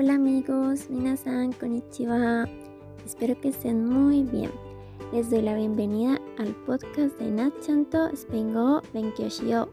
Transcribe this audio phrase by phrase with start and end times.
[0.00, 2.48] Hola amigos, minasan, konnichiwa.
[3.04, 4.50] Espero que estén muy bien.
[5.12, 9.68] Les doy la bienvenida al podcast de Natchanto Spengo Benkyoshio.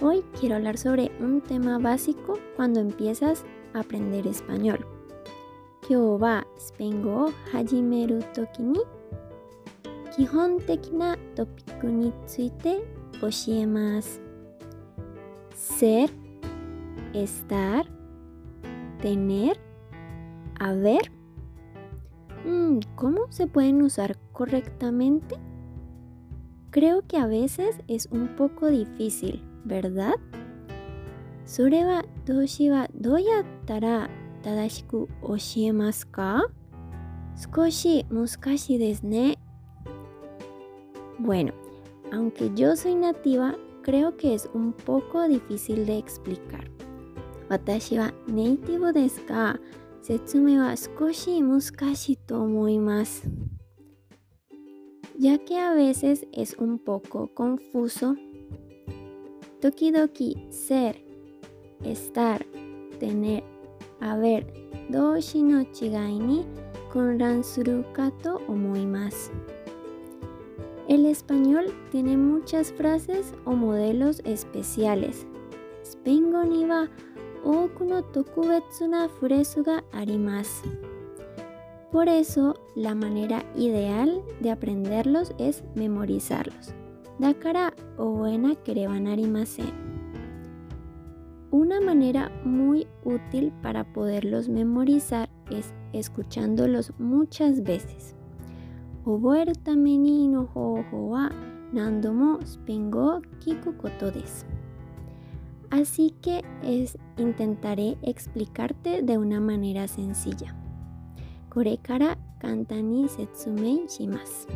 [0.00, 3.44] Hoy quiero hablar sobre un tema básico cuando empiezas
[3.74, 4.78] a aprender español.
[5.86, 8.62] Kyou wa Spengo hajimeru toki
[10.16, 11.18] kihon teki na.
[15.54, 16.10] Ser,
[17.12, 18.01] estar,
[19.02, 19.58] tener,
[20.58, 21.12] haber.
[22.46, 25.36] Mm, ¿Cómo se pueden usar correctamente?
[26.70, 30.14] Creo que a veces es un poco difícil, ¿verdad?
[31.44, 34.08] Soreba Doshiwa Doyatara
[34.42, 36.42] Tadashiku Oshiemaska.
[37.36, 39.36] Skoshi Muskashi Desne.
[41.18, 41.52] Bueno,
[42.12, 46.71] aunque yo soy nativa, creo que es un poco difícil de explicar.
[47.51, 49.59] 私はネイティブですが、
[50.01, 53.29] 説明は少し難しいと思います。
[55.19, 58.15] Ya que a veces es un poco confuso,
[59.59, 60.07] 時々
[60.51, 60.95] ser,
[61.81, 62.45] estar,
[62.99, 63.43] tener,
[63.99, 64.45] haber
[64.91, 66.45] 動詞の違いに
[66.93, 69.31] 混乱するかと思います。
[70.87, 75.25] El español tiene muchas frases o modelos especiales.
[75.83, 76.87] スペイン語には
[77.43, 80.63] 多くの特別なフレーズがあります。
[81.91, 86.75] Por eso, la manera ideal de aprenderlos es memorizarlos.
[87.19, 89.87] だから、覚えなければなりません。
[91.51, 98.15] Una manera muy útil para poderlos memorizar es escuchándolos muchas veces.
[99.05, 101.31] 覚えるためにの方法は
[101.73, 104.45] 何度もスペイン語を聞くことです。
[105.72, 106.44] Así que
[107.16, 110.54] intentaré explicarte de una manera sencilla.
[111.48, 114.48] Korekara kantani setsumei shimasu.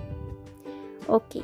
[1.08, 1.36] Ok,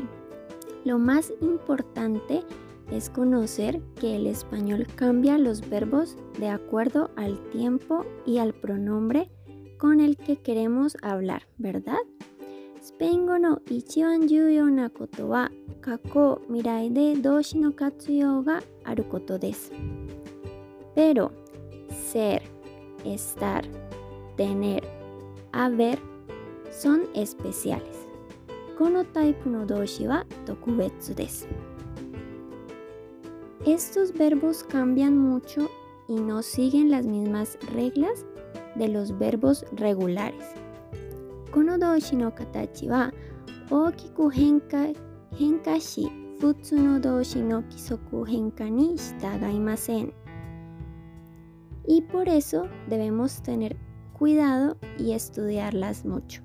[0.85, 2.43] lo más importante
[2.91, 9.31] es conocer que el español cambia los verbos de acuerdo al tiempo y al pronombre
[9.79, 12.01] con el que queremos hablar, ¿verdad?
[12.85, 15.51] Spengo no ichiwan yuyo na koto wa
[15.82, 19.72] 過去未来で動詞の活用があることです。
[20.96, 21.32] Pero
[21.90, 22.42] ser,
[23.04, 23.64] estar,
[24.36, 24.84] tener,
[25.52, 25.98] haber
[26.72, 27.82] son especiales.
[28.78, 31.48] このタイプの動詞は特別です。
[33.66, 35.70] Estos verbos cambian mucho
[36.08, 38.26] y no siguen las mismas reglas
[38.78, 40.34] de los verbos regulares.
[41.52, 43.14] この動詞の形は
[43.70, 44.88] 大きく変化
[45.38, 46.10] 変化し
[46.40, 50.14] 普通の動詞の規則変化に従いません。
[51.88, 53.76] Y por eso debemos tener
[54.14, 56.42] cuidado y estudiarlas mucho.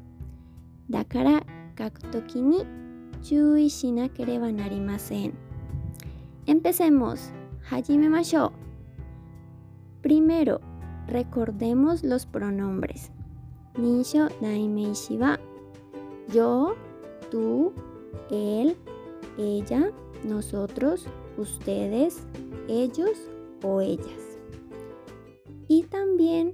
[0.89, 1.45] だから
[1.79, 2.67] 書くときに
[3.23, 5.35] 注意しなければなりません。
[6.47, 7.33] Empecemos.
[7.63, 10.07] 始めましょう。
[10.07, 10.61] Primero,
[11.09, 13.13] recordemos los pronombres.
[13.79, 15.39] 認証代名詞は
[16.29, 16.77] yo, tú,
[18.32, 18.76] él,
[19.38, 19.92] ella,
[20.24, 21.06] nosotros,
[21.38, 22.20] ustedes,
[22.68, 23.30] ellos
[23.64, 24.40] o ellas.
[25.68, 26.54] Y también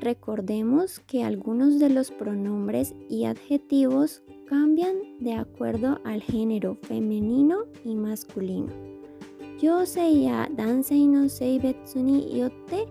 [0.00, 7.94] recordemos que algunos de los pronombres y adjetivos cambian de acuerdo al género femenino y
[7.94, 8.68] masculino.
[9.60, 12.86] Yo sei ya dansei no sei betsuni yotte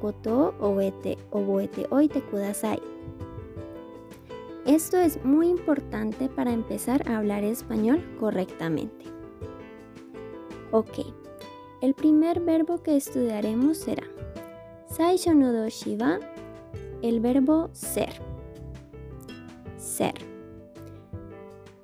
[0.00, 2.95] koto o oboete oite kudasai.
[4.66, 9.04] Esto es muy importante para empezar a hablar español correctamente.
[10.72, 11.06] Ok,
[11.82, 14.02] el primer verbo que estudiaremos será
[14.88, 16.18] Saisho no doshi wa,
[17.00, 18.20] el verbo ser.
[19.76, 20.14] Ser.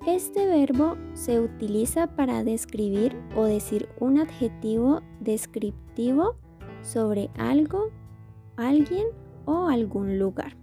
[0.05, 6.35] Este verbo se utiliza para describir o decir un adjetivo descriptivo
[6.83, 7.91] sobre algo,
[8.57, 9.07] alguien
[9.45, 10.62] o algún lugar.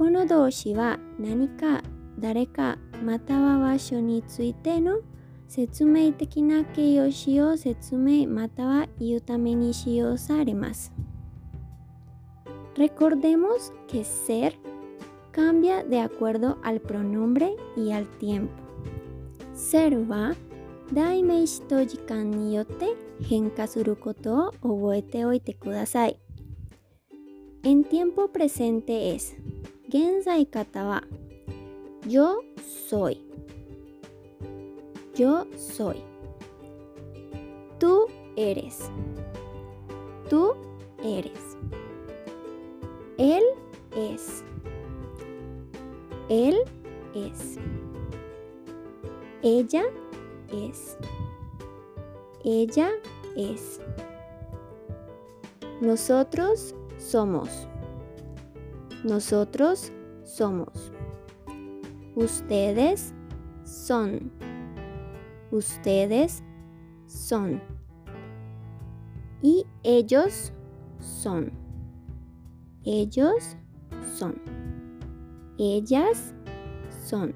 [0.00, 1.82] この動詞は何か、
[2.18, 5.00] 誰か、または場所についての
[5.48, 10.92] 説明的な形容詞を説明または言うために使用されます。
[12.76, 14.58] Recordemos que ser
[15.32, 18.48] cambia de acuerdo al pronombre y al tiempo.
[19.54, 20.34] Ser は
[20.92, 26.18] 代名詞と時間によって変化することを覚えておいてください。
[27.62, 29.36] En tiempo presente es
[29.91, 31.03] 現在型は
[32.07, 32.43] yo
[32.89, 33.21] soy.
[35.13, 36.01] Yo soy.
[37.77, 38.89] Tú eres.
[40.29, 40.55] Tú
[41.03, 41.57] eres.
[43.17, 43.43] Él
[43.95, 44.43] es.
[46.29, 46.57] Él
[47.13, 47.57] es.
[49.43, 49.83] Ella
[50.51, 50.97] es.
[52.43, 52.89] Ella
[53.35, 53.79] es.
[55.81, 57.67] Nosotros somos.
[59.03, 59.91] Nosotros
[60.23, 60.91] somos.
[62.15, 63.13] Ustedes
[63.63, 64.31] son.
[65.51, 66.43] Ustedes
[67.07, 67.61] son.
[69.41, 70.53] Y ellos
[70.99, 71.51] son.
[72.83, 73.57] Ellos
[74.17, 74.35] son.
[75.57, 76.35] Ellas
[77.03, 77.33] son.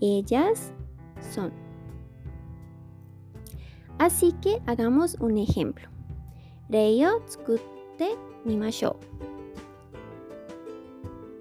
[0.00, 0.72] Ellas
[1.34, 1.52] son.
[3.98, 5.86] Así que hagamos un ejemplo.
[6.70, 8.16] Rei tsukutte
[8.46, 8.96] mimashou.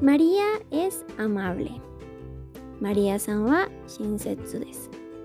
[0.02, 1.82] María es amable.
[2.80, 4.62] María-san wa shinsetsu.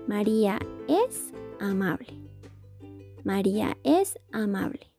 [0.05, 1.31] María es
[1.61, 2.09] amable.
[3.23, 4.91] María es amable.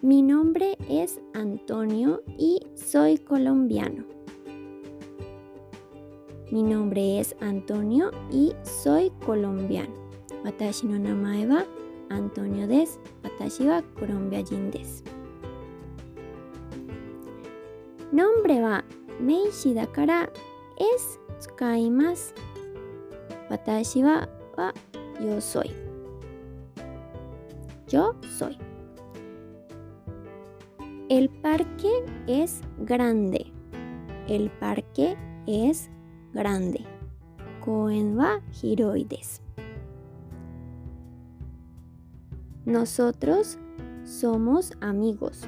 [0.00, 4.06] Mi nombre es Antonio y soy colombiano.
[6.50, 9.92] Mi nombre es Antonio y soy colombiano.
[10.46, 11.66] Watashi no namae wa
[12.08, 13.00] Antonio desu.
[13.22, 14.70] Watashi wa colombiajin.
[18.16, 18.82] Nombre wa
[19.20, 20.24] meishi dakara
[20.80, 22.32] es tsukaimasu.
[23.50, 24.26] Watashi wa
[24.56, 24.72] wa
[25.20, 25.68] yo soy.
[27.92, 28.56] Yo soy.
[31.10, 31.92] El parque
[32.26, 33.52] es grande.
[34.28, 35.16] El parque
[35.46, 35.90] es
[36.32, 36.86] grande.
[37.60, 39.06] Koen wa hiroi.
[42.64, 43.58] Nosotros
[44.04, 45.44] somos amigos.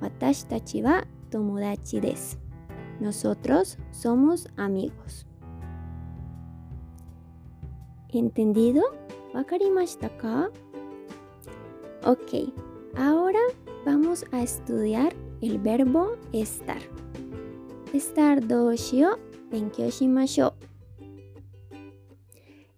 [0.00, 0.80] Watashi
[1.38, 2.38] desu.
[3.00, 5.26] Nosotros somos amigos.
[8.08, 8.82] ¿Entendido?
[9.34, 10.50] ¿Wakarimashita ka?
[12.06, 12.52] Ok,
[12.96, 13.40] ahora
[13.84, 16.80] vamos a estudiar el verbo estar.
[17.92, 19.18] Estar doshi o
[19.50, 20.52] benkyou shimashou.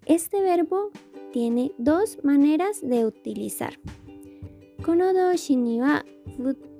[0.07, 0.91] Este verbo
[1.33, 3.79] tiene dos maneras de utilizar.
[4.83, 6.05] Kono doshi ni wa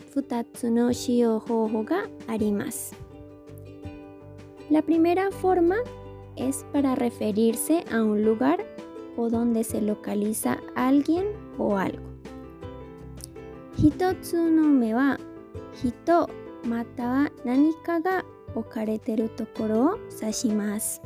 [0.09, 2.97] futatsu no shio hoho ga arimasu.
[4.71, 5.77] La primera forma
[6.37, 8.65] es para referirse a un lugar
[9.17, 11.27] o donde se localiza alguien
[11.59, 12.09] o algo.
[13.77, 15.19] Hitotsu no me wa
[15.83, 16.29] hito
[16.65, 18.25] mata wa nanika ga
[18.55, 21.01] okareteru tokoro o sashimasu.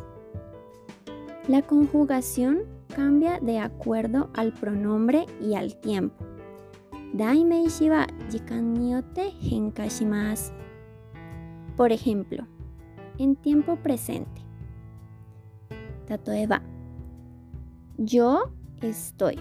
[1.48, 2.64] La conjugación
[2.94, 6.31] cambia de acuerdo al pronombre y al tiempo.
[7.12, 10.52] Daimeishi wa jikan ni yotte henka shimasu.
[11.76, 12.46] Por ejemplo,
[13.18, 14.40] en tiempo presente.
[16.06, 16.62] Tatoeba.
[17.98, 18.50] Yo
[18.80, 19.38] estoy.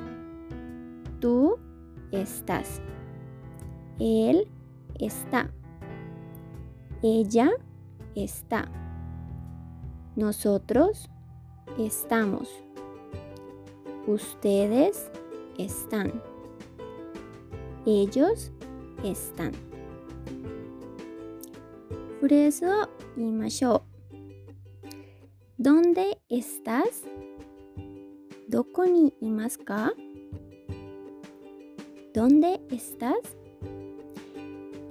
[1.20, 1.58] Tú
[2.12, 2.82] estás.
[4.00, 4.48] Él
[5.00, 5.50] está.
[7.02, 7.52] Ella
[8.16, 8.70] está.
[10.16, 11.10] Nosotros
[11.78, 12.50] estamos.
[14.08, 15.10] Ustedes
[15.58, 16.31] están
[17.86, 18.51] ellos
[19.04, 19.51] están.
[22.19, 23.83] Fureso y Masho.
[25.57, 27.03] ¿Dónde estás?
[28.48, 29.13] ¿Doko ni
[32.13, 33.38] ¿Dónde estás?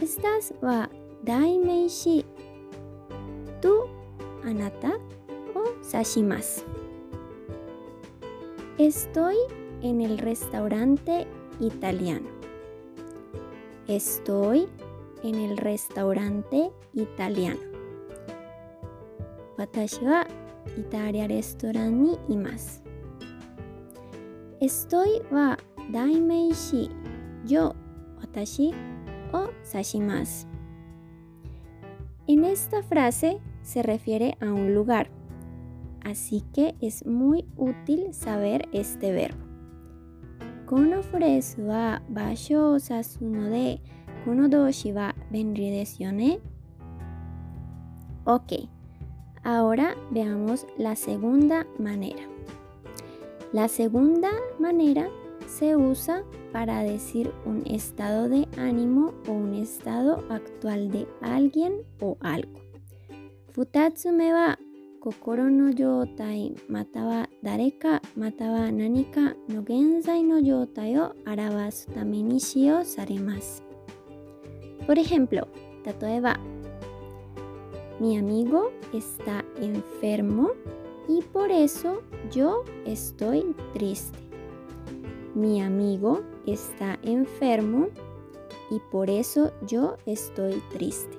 [0.00, 0.88] Estás wa
[1.22, 2.24] daimeishi
[3.60, 3.84] tú,
[4.44, 4.98] anata
[5.54, 6.64] o sashimas.
[8.78, 9.36] Estoy
[9.82, 11.26] en el restaurante
[11.60, 12.19] italiano.
[13.90, 14.68] Estoy
[15.24, 17.58] en el restaurante italiano.
[19.58, 20.24] Watashi wa
[20.78, 22.82] Italia restaurant ni imasu.
[24.60, 25.58] Estoy wa
[25.90, 26.88] daimei shi
[27.44, 27.74] yo
[28.20, 28.70] watashi
[29.32, 30.46] o sashimasu.
[32.28, 35.10] En esta frase se refiere a un lugar,
[36.04, 39.49] así que es muy útil saber este verbo.
[40.69, 43.79] このフレーズは場所を指すので、
[44.25, 46.39] この動詞は便利ですよね。
[48.25, 48.67] Ok,
[49.43, 52.27] ahora veamos la segunda manera.
[53.53, 55.07] La segunda manera
[55.47, 62.17] se usa para decir un estado de ánimo o un estado actual de alguien o
[62.21, 62.59] algo.
[63.53, 64.57] 二つ目は
[65.01, 73.63] 心の状態または誰かまたは何かの現在の状態を表すために使用されます。
[74.87, 75.47] Por ejemplo,
[76.01, 76.39] 例えば
[77.99, 80.51] Mi amigo está enfermo
[81.07, 84.17] y por eso yo estoy triste.
[85.33, 87.89] Mi amigo está enfermo
[88.69, 91.18] y por eso yo estoy triste.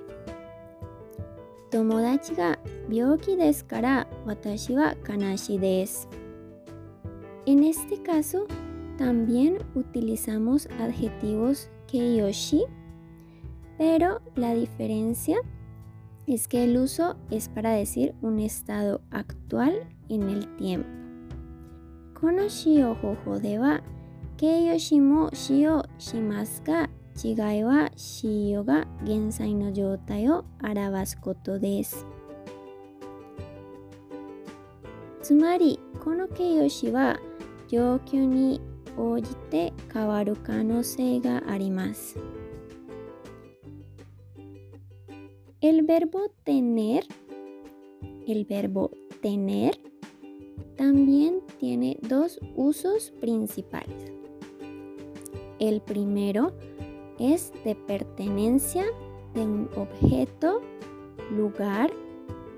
[1.72, 2.56] Tomodachi ga
[2.88, 6.06] byoki desu kara watashi wa kanashi desu.
[7.46, 8.46] En este caso,
[8.98, 12.64] también utilizamos adjetivos keiyoshi,
[13.78, 15.38] pero la diferencia
[16.26, 20.88] es que el uso es para decir un estado actual en el tiempo.
[22.20, 23.58] Kono shio hoho de
[27.11, 31.21] wa keiyoshi mo shio shimasu ga chigai wa shio ga gensai no joutai o arawasu
[31.21, 32.05] koto desu.
[35.27, 37.19] つまりこの形容詞は
[37.67, 38.61] 状況に
[38.97, 42.17] 応じて変わる可能性があります。
[45.59, 47.03] El verbo tener,
[48.25, 48.91] el verbo
[49.21, 49.71] tener,
[50.77, 54.13] también tiene dos usos principales.
[55.59, 56.53] El primero
[57.22, 58.84] es de pertenencia
[59.32, 60.60] de un objeto,
[61.30, 61.92] lugar,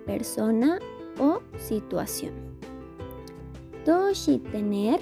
[0.06, 0.78] persona
[1.20, 2.32] o situación.
[3.84, 5.00] Doshi tener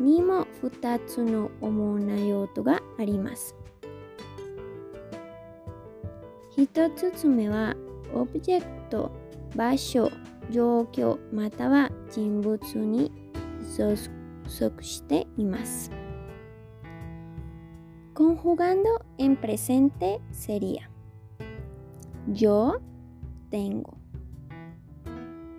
[0.00, 3.54] ni mo futatsu no omo na yoto ga arimasu.
[6.56, 7.76] Hitotsutsune wa
[8.12, 9.10] objecto,
[9.54, 10.10] basho,
[10.50, 13.12] 状況または人物に
[14.48, 15.90] 属しています。
[18.20, 20.90] Conjugando en presente sería
[22.34, 22.78] yo
[23.48, 23.96] tengo,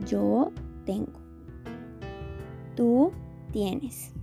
[0.05, 0.51] yo
[0.85, 1.19] tengo,
[2.75, 3.13] tú
[3.51, 4.13] tienes.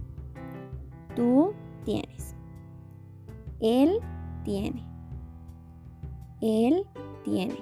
[1.17, 1.53] Tú
[1.85, 2.37] tienes.
[3.59, 3.99] Él
[4.45, 4.87] tiene.
[6.41, 6.87] Él
[7.25, 7.59] tiene.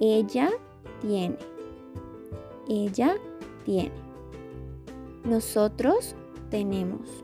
[0.00, 0.48] Ella
[1.02, 1.36] tiene.
[2.70, 3.16] Ella
[3.66, 3.92] tiene.
[5.26, 6.16] Nosotros
[6.48, 7.22] tenemos.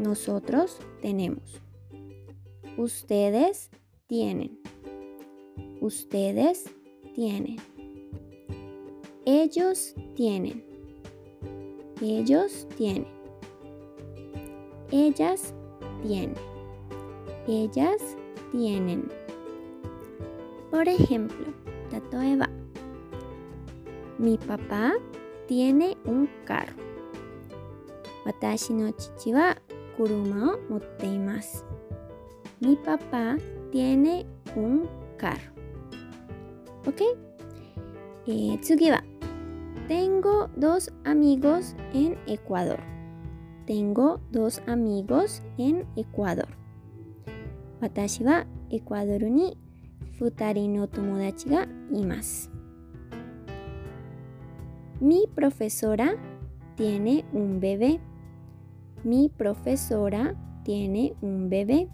[0.00, 1.60] Nosotros tenemos.
[2.78, 3.68] Ustedes
[4.06, 4.58] tienen.
[5.82, 6.64] Ustedes
[7.14, 7.58] tienen.
[9.26, 10.64] Ellos tienen.
[12.00, 13.06] Ellos tienen.
[14.90, 15.52] Ellas
[16.02, 16.34] tienen.
[17.46, 18.16] Ellas
[18.52, 19.06] tienen.
[20.70, 21.44] Por ejemplo,
[21.90, 22.48] Tatoeba.
[24.16, 24.94] Mi papá
[25.46, 26.72] tiene un carro.
[28.24, 29.56] Watashi no chichi wa
[30.00, 30.56] kuruma.
[32.60, 33.36] Mi papá
[33.70, 34.24] tiene
[34.56, 34.88] un
[35.18, 35.52] carro.
[36.86, 37.02] ¿Ok?
[38.26, 38.58] Eh.
[39.88, 42.80] Tengo dos amigos en Ecuador.
[43.66, 46.48] Tengo dos amigos en Ecuador.
[47.82, 49.54] Watashi wa Ecuador ni
[50.18, 51.68] futari no tomodachi ga.
[55.00, 56.16] Mi profesora
[56.76, 58.00] tiene un bebé.
[59.02, 61.88] Mi profesora tiene un bebé.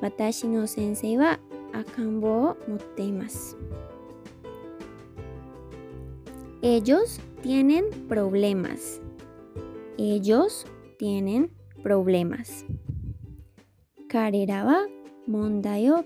[0.00, 1.38] Watashi no sensei wa
[1.72, 3.12] akanbo motte.
[6.62, 9.00] Ellos tienen problemas.
[9.98, 10.66] Ellos
[10.98, 11.50] tienen
[11.82, 12.64] problemas.
[14.08, 14.86] Karera wa
[15.26, 16.04] mondai o.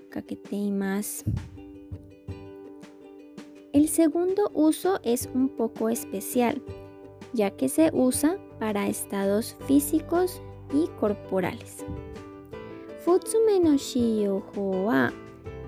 [3.73, 6.63] El segundo uso es un poco especial,
[7.33, 10.41] ya que se usa para estados físicos
[10.73, 11.85] y corporales.
[13.05, 15.13] Futsume no Shiyōho wa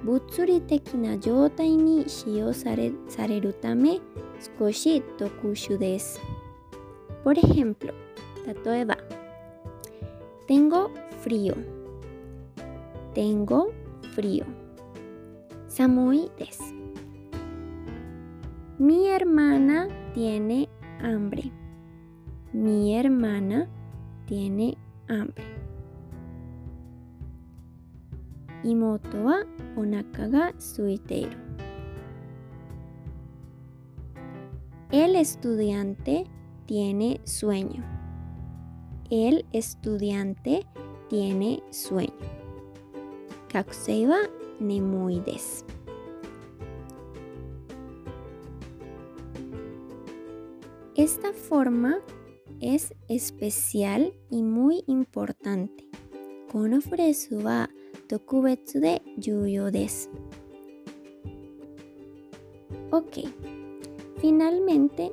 [0.05, 2.53] butsuri tekina yōtai ni shiyō
[3.09, 4.01] sareru tame
[4.41, 5.79] skoshi tokushu.
[7.25, 7.93] Por ejemplo,
[8.45, 8.97] tatoeba.
[10.47, 10.91] Tengo
[11.23, 11.55] frío.
[13.15, 13.73] Tengo
[14.15, 14.45] frío.
[15.67, 16.31] Samui.
[18.79, 20.69] Mi hermana tiene
[21.01, 21.51] hambre.
[22.53, 23.69] Mi hermana
[24.27, 24.77] tiene
[25.09, 25.45] hambre.
[28.63, 29.45] Imoto wa
[29.77, 31.39] onaka ga suiteiru.
[34.91, 36.25] El estudiante
[36.67, 37.83] tiene sueño.
[39.11, 40.67] El estudiante
[41.09, 42.13] tiene sueño.
[43.49, 44.19] Kakusei wa
[44.61, 45.65] nemoides.
[50.97, 51.99] Esta forma
[52.61, 55.89] es especial y muy importante.
[56.53, 57.69] Kono furesu wa
[58.09, 59.67] tokubetsu de yuyo.
[62.91, 63.27] Ok.
[64.21, 65.11] Finalmente,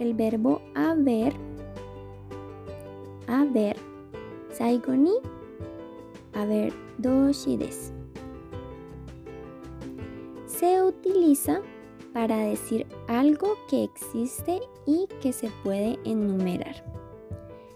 [0.00, 1.32] el verbo haber
[3.28, 3.76] a ver,
[4.52, 5.14] saigo ni
[6.32, 7.92] a ver doshi desu.
[10.46, 11.60] Se utiliza
[12.12, 16.84] para decir algo que existe y que se puede enumerar.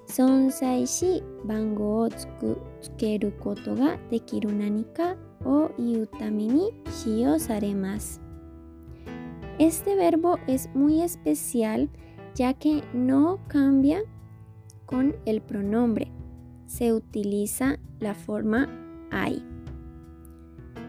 [0.06, 4.50] Sonsai shi bango o tsukeru koto ga dekiru
[5.44, 6.70] o iu tame ni.
[9.58, 11.88] Este verbo es muy especial
[12.34, 14.02] ya que no cambia
[14.86, 16.10] con el pronombre.
[16.66, 18.68] Se utiliza la forma
[19.10, 19.42] ai.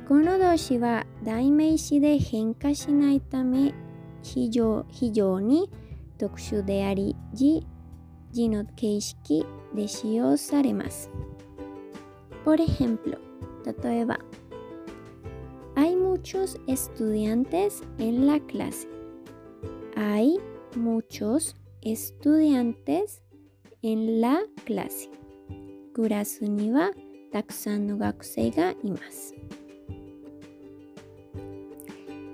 [0.08, 3.74] Kono doshi wa daimeishi de henka shinai tame
[6.21, 7.67] しないため非常非常に特殊であり字
[8.33, 11.11] 字の形式で使用されます。
[12.45, 13.19] Por ejemplo,
[13.83, 14.19] 例えば
[15.75, 18.89] Hay muchos estudiantes en la clase.
[19.95, 20.39] Hay
[20.75, 23.23] muchos estudiantes
[23.83, 25.11] en la clase.
[25.95, 26.91] クラスには
[27.33, 29.35] たくさんの学生がいます。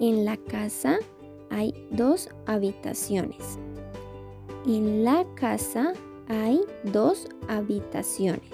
[0.00, 0.99] En la casa
[1.49, 3.59] hay dos habitaciones.
[4.68, 5.94] En la casa
[6.28, 8.52] hay dos habitaciones.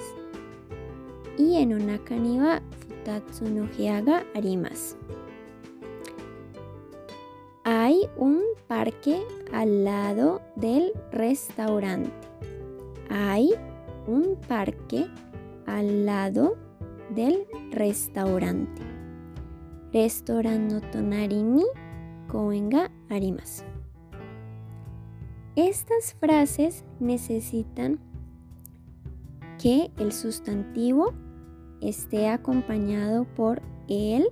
[1.39, 3.67] Y en una caniba futatsu no
[4.35, 4.95] arimas.
[7.63, 12.11] Hay un parque al lado del restaurante.
[13.09, 13.49] Hay
[14.05, 15.07] un parque
[15.65, 16.57] al lado
[17.09, 18.83] del restaurante.
[19.91, 21.65] Restaurante no tonari ni
[22.27, 22.91] koen ga.
[25.55, 27.99] Estas frases necesitan
[29.61, 31.13] que el sustantivo
[31.79, 34.29] esté acompañado por el,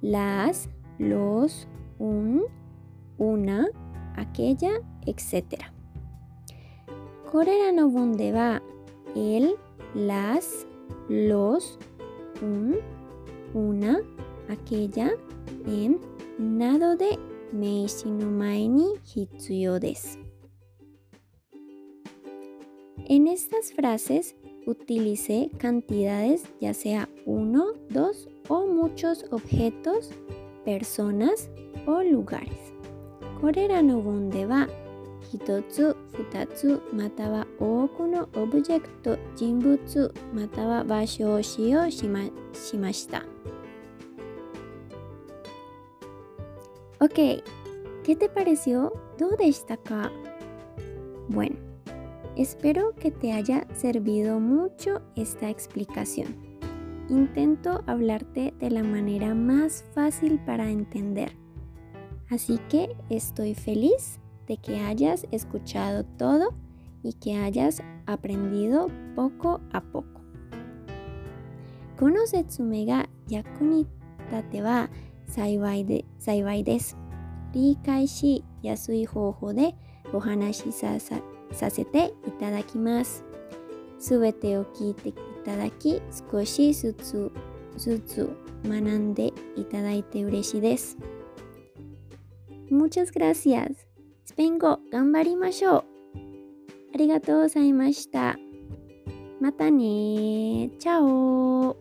[0.00, 2.44] las, los, un,
[3.18, 3.68] una,
[4.16, 4.70] aquella,
[5.04, 5.60] etc.
[7.30, 8.62] Corera no va
[9.14, 9.56] el,
[9.94, 10.66] las,
[11.10, 11.78] los,
[12.40, 12.76] un,
[13.52, 14.00] una,
[14.48, 15.10] aquella,
[15.66, 16.00] en,
[16.38, 17.18] nado de
[17.52, 19.78] meishinumae ni hitsuyo.
[23.12, 30.08] En estas frases utilicé cantidades ya sea uno, dos o muchos objetos,
[30.64, 31.50] personas
[31.84, 32.72] o lugares.
[33.38, 33.92] Korera no.
[46.98, 47.44] Ok,
[48.04, 48.90] ¿qué te pareció?
[49.18, 50.10] ¿Dónde está acá?
[51.28, 51.71] Bueno.
[52.35, 56.35] espero que te haya servido mucho esta explicación.
[57.09, 61.31] Intento hablarte de la manera más fácil para entender.
[62.29, 66.53] Así que estoy feliz de que hayas escuchado todo
[67.03, 70.21] y que hayas aprendido poco a poco.
[71.97, 72.85] Konosetsume
[73.27, 73.85] yaku
[74.63, 74.89] wa
[75.27, 76.97] 幸いで幸いです。
[77.53, 79.75] 理解しやすい方法で
[80.13, 80.99] お話しさ
[81.52, 83.24] させていただきます。
[83.98, 87.32] すべてを聞いていただき、少しずつ
[87.76, 88.30] ずつ
[88.64, 90.96] 学んでいただいて嬉しいです。
[92.70, 93.74] Muchas gracias.
[94.24, 95.84] スペイン語頑張りましょう。
[96.94, 98.36] ありがとうございました。
[99.40, 101.76] またねチャオ